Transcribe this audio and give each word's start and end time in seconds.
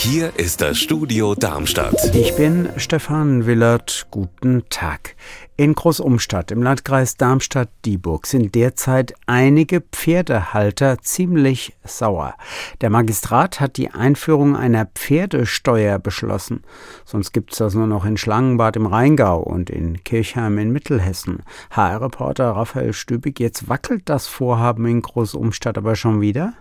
Hier 0.00 0.38
ist 0.38 0.60
das 0.60 0.78
Studio 0.78 1.34
Darmstadt. 1.34 2.14
Ich 2.14 2.36
bin 2.36 2.68
Stefan 2.76 3.46
Willert. 3.46 4.06
Guten 4.12 4.62
Tag. 4.70 5.16
In 5.56 5.74
Großumstadt 5.74 6.52
im 6.52 6.62
Landkreis 6.62 7.16
Darmstadt-Dieburg 7.16 8.28
sind 8.28 8.54
derzeit 8.54 9.14
einige 9.26 9.80
Pferdehalter 9.80 10.98
ziemlich 10.98 11.76
sauer. 11.82 12.34
Der 12.80 12.90
Magistrat 12.90 13.58
hat 13.58 13.76
die 13.76 13.90
Einführung 13.90 14.54
einer 14.54 14.86
Pferdesteuer 14.86 15.98
beschlossen. 15.98 16.62
Sonst 17.04 17.32
gibt 17.32 17.50
es 17.50 17.58
das 17.58 17.74
nur 17.74 17.88
noch 17.88 18.04
in 18.04 18.16
Schlangenbad 18.16 18.76
im 18.76 18.86
Rheingau 18.86 19.40
und 19.40 19.68
in 19.68 20.04
Kirchheim 20.04 20.58
in 20.58 20.70
Mittelhessen. 20.70 21.42
HR-Reporter 21.72 22.52
Raphael 22.52 22.92
Stübig, 22.92 23.40
jetzt 23.40 23.68
wackelt 23.68 24.02
das 24.04 24.28
Vorhaben 24.28 24.86
in 24.86 25.02
Großumstadt 25.02 25.76
aber 25.76 25.96
schon 25.96 26.20
wieder? 26.20 26.54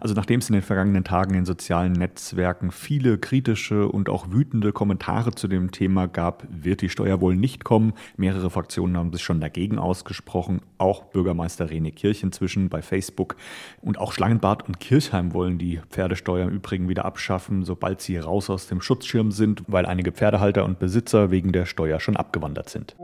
Also 0.00 0.14
nachdem 0.14 0.40
es 0.40 0.48
in 0.48 0.54
den 0.54 0.62
vergangenen 0.62 1.04
Tagen 1.04 1.34
in 1.34 1.44
sozialen 1.44 1.92
Netzwerken 1.92 2.70
viele 2.70 3.18
kritische 3.18 3.88
und 3.88 4.08
auch 4.08 4.30
wütende 4.30 4.72
Kommentare 4.72 5.32
zu 5.32 5.48
dem 5.48 5.70
Thema 5.70 6.06
gab, 6.06 6.46
wird 6.50 6.80
die 6.80 6.88
Steuer 6.88 7.20
wohl 7.20 7.36
nicht 7.36 7.64
kommen. 7.64 7.92
Mehrere 8.16 8.50
Fraktionen 8.50 8.96
haben 8.96 9.12
sich 9.12 9.22
schon 9.22 9.40
dagegen 9.40 9.78
ausgesprochen, 9.78 10.60
auch 10.78 11.04
Bürgermeister 11.04 11.66
René 11.66 11.92
Kirch 11.92 12.22
inzwischen 12.22 12.68
bei 12.68 12.82
Facebook. 12.82 13.36
Und 13.80 13.98
auch 13.98 14.12
Schlangenbad 14.12 14.66
und 14.66 14.80
Kirchheim 14.80 15.34
wollen 15.34 15.58
die 15.58 15.80
Pferdesteuer 15.90 16.48
im 16.48 16.54
Übrigen 16.54 16.88
wieder 16.88 17.04
abschaffen, 17.04 17.64
sobald 17.64 18.00
sie 18.00 18.18
raus 18.18 18.50
aus 18.50 18.66
dem 18.66 18.80
Schutzschirm 18.80 19.32
sind, 19.32 19.62
weil 19.66 19.86
einige 19.86 20.12
Pferdehalter 20.12 20.64
und 20.64 20.78
Besitzer 20.78 21.30
wegen 21.30 21.52
der 21.52 21.66
Steuer 21.66 22.00
schon 22.00 22.16
abgewandert 22.16 22.68
sind. 22.68 22.96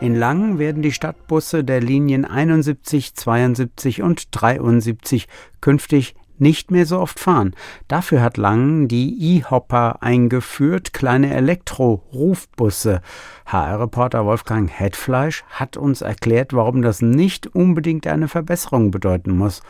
In 0.00 0.16
Langen 0.16 0.58
werden 0.58 0.82
die 0.82 0.92
Stadtbusse 0.92 1.64
der 1.64 1.80
Linien 1.80 2.24
71, 2.24 3.14
72 3.14 4.02
und 4.02 4.28
73 4.32 5.28
künftig 5.60 6.14
nicht 6.36 6.70
mehr 6.70 6.84
so 6.84 6.98
oft 6.98 7.20
fahren. 7.20 7.54
Dafür 7.88 8.20
hat 8.20 8.36
Langen 8.36 8.88
die 8.88 9.36
E-Hopper 9.36 10.02
eingeführt, 10.02 10.92
kleine 10.92 11.32
Elektro-Rufbusse. 11.32 13.00
HR-Reporter 13.46 14.26
Wolfgang 14.26 14.68
Hetfleisch 14.68 15.44
hat 15.48 15.76
uns 15.76 16.02
erklärt, 16.02 16.52
warum 16.52 16.82
das 16.82 17.00
nicht 17.00 17.46
unbedingt 17.54 18.06
eine 18.06 18.28
Verbesserung 18.28 18.90
bedeuten 18.90 19.36
muss. 19.36 19.62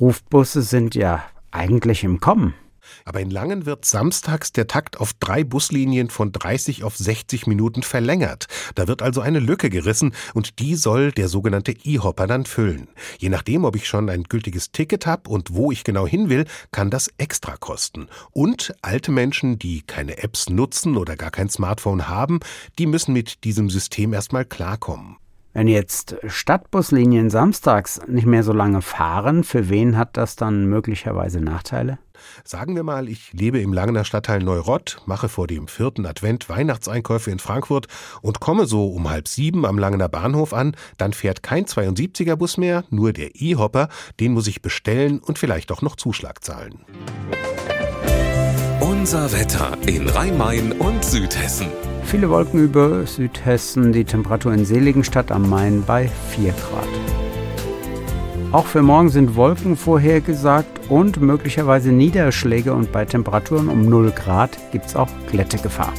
Rufbusse 0.00 0.62
sind 0.62 0.94
ja 0.94 1.24
eigentlich 1.50 2.04
im 2.04 2.20
Kommen. 2.20 2.54
Aber 3.04 3.20
in 3.20 3.30
Langen 3.30 3.66
wird 3.66 3.84
samstags 3.84 4.52
der 4.52 4.66
Takt 4.66 5.00
auf 5.00 5.12
drei 5.14 5.44
Buslinien 5.44 6.10
von 6.10 6.32
30 6.32 6.84
auf 6.84 6.96
60 6.96 7.46
Minuten 7.46 7.82
verlängert. 7.82 8.46
Da 8.74 8.88
wird 8.88 9.02
also 9.02 9.20
eine 9.20 9.38
Lücke 9.38 9.70
gerissen 9.70 10.14
und 10.34 10.58
die 10.58 10.74
soll 10.74 11.12
der 11.12 11.28
sogenannte 11.28 11.72
E-Hopper 11.72 12.26
dann 12.26 12.46
füllen. 12.46 12.88
Je 13.18 13.28
nachdem, 13.28 13.64
ob 13.64 13.76
ich 13.76 13.86
schon 13.86 14.08
ein 14.10 14.24
gültiges 14.24 14.72
Ticket 14.72 15.06
habe 15.06 15.30
und 15.30 15.54
wo 15.54 15.72
ich 15.72 15.84
genau 15.84 16.06
hin 16.06 16.28
will, 16.28 16.46
kann 16.72 16.90
das 16.90 17.10
extra 17.18 17.56
kosten. 17.56 18.08
Und 18.32 18.74
alte 18.82 19.12
Menschen, 19.12 19.58
die 19.58 19.82
keine 19.82 20.18
Apps 20.22 20.48
nutzen 20.48 20.96
oder 20.96 21.16
gar 21.16 21.30
kein 21.30 21.48
Smartphone 21.48 22.08
haben, 22.08 22.40
die 22.78 22.86
müssen 22.86 23.12
mit 23.12 23.44
diesem 23.44 23.70
System 23.70 24.12
erstmal 24.12 24.44
klarkommen. 24.44 25.16
Wenn 25.56 25.68
jetzt 25.68 26.16
Stadtbuslinien 26.26 27.30
samstags 27.30 28.02
nicht 28.06 28.26
mehr 28.26 28.42
so 28.42 28.52
lange 28.52 28.82
fahren, 28.82 29.42
für 29.42 29.70
wen 29.70 29.96
hat 29.96 30.18
das 30.18 30.36
dann 30.36 30.66
möglicherweise 30.66 31.40
Nachteile? 31.40 31.98
Sagen 32.44 32.76
wir 32.76 32.82
mal, 32.82 33.08
ich 33.08 33.32
lebe 33.32 33.58
im 33.60 33.72
Langener 33.72 34.04
Stadtteil 34.04 34.42
Neurott, 34.42 34.98
mache 35.06 35.30
vor 35.30 35.46
dem 35.46 35.66
vierten 35.66 36.04
Advent 36.04 36.50
Weihnachtseinkäufe 36.50 37.30
in 37.30 37.38
Frankfurt 37.38 37.86
und 38.20 38.38
komme 38.38 38.66
so 38.66 38.88
um 38.88 39.08
halb 39.08 39.28
sieben 39.28 39.64
am 39.64 39.78
Langener 39.78 40.10
Bahnhof 40.10 40.52
an, 40.52 40.76
dann 40.98 41.14
fährt 41.14 41.42
kein 41.42 41.64
72er 41.64 42.36
Bus 42.36 42.58
mehr, 42.58 42.84
nur 42.90 43.14
der 43.14 43.30
E-Hopper, 43.40 43.88
den 44.20 44.34
muss 44.34 44.48
ich 44.48 44.60
bestellen 44.60 45.20
und 45.20 45.38
vielleicht 45.38 45.72
auch 45.72 45.80
noch 45.80 45.96
Zuschlag 45.96 46.44
zahlen. 46.44 46.84
Unser 48.80 49.32
Wetter 49.32 49.78
in 49.86 50.06
Rhein-Main 50.06 50.72
und 50.72 51.02
Südhessen. 51.02 51.68
Viele 52.06 52.30
Wolken 52.30 52.62
über 52.62 53.04
Südhessen, 53.04 53.92
die 53.92 54.04
Temperatur 54.04 54.54
in 54.54 54.64
Seligenstadt 54.64 55.32
am 55.32 55.50
Main 55.50 55.82
bei 55.84 56.08
4 56.30 56.52
Grad. 56.52 56.88
Auch 58.52 58.66
für 58.66 58.80
morgen 58.80 59.08
sind 59.08 59.34
Wolken 59.34 59.76
vorhergesagt 59.76 60.88
und 60.88 61.20
möglicherweise 61.20 61.90
Niederschläge 61.90 62.72
und 62.72 62.92
bei 62.92 63.04
Temperaturen 63.04 63.68
um 63.68 63.88
0 63.88 64.12
Grad 64.12 64.56
gibt 64.70 64.86
es 64.86 64.94
auch 64.94 65.08
Glättegefahr. 65.32 65.92